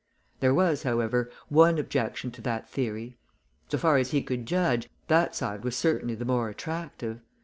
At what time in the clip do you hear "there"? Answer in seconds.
0.39-0.51